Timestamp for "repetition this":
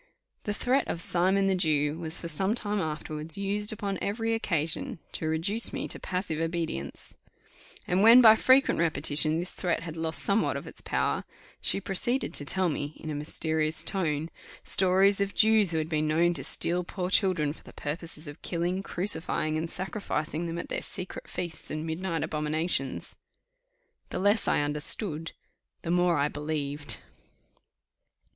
8.79-9.51